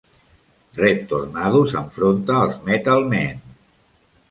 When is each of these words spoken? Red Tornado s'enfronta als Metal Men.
Red 0.79 1.03
Tornado 1.11 1.61
s'enfronta 1.73 2.41
als 2.47 2.59
Metal 2.73 3.09
Men. 3.15 3.47